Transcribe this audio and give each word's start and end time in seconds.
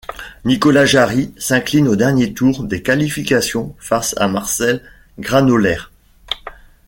Nicolás 0.45 0.87
Jarry 0.87 1.31
s'incline 1.37 1.87
au 1.87 1.95
dernier 1.95 2.33
tour 2.33 2.63
des 2.63 2.81
qualifications 2.81 3.75
face 3.77 4.15
à 4.17 4.27
Marcel 4.27 4.81
Granollers. 5.19 5.91